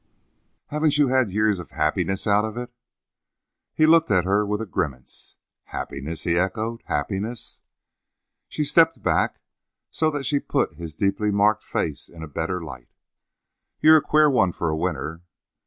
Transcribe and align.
"Haven't 0.69 0.97
you 0.97 1.09
had 1.09 1.31
years 1.31 1.59
of 1.59 1.69
happiness 1.69 2.25
out 2.25 2.43
of 2.43 2.57
it?" 2.57 2.73
He 3.75 3.85
looked 3.85 4.09
at 4.09 4.25
her 4.25 4.43
with 4.47 4.59
a 4.59 4.65
grimace. 4.65 5.37
"Happiness?" 5.65 6.23
he 6.23 6.39
echoed. 6.39 6.81
"Happiness?" 6.87 7.61
She 8.49 8.63
stepped 8.63 9.03
back 9.03 9.41
so 9.91 10.09
that 10.09 10.25
she 10.25 10.39
put 10.39 10.73
his 10.73 10.95
deeply 10.95 11.29
marked 11.29 11.61
face 11.63 12.09
in 12.09 12.23
a 12.23 12.27
better 12.27 12.63
light. 12.63 12.89
"You're 13.79 13.97
a 13.97 14.01
queer 14.01 14.27
one 14.27 14.53
for 14.53 14.69
a 14.71 14.75
winner." 14.75 15.21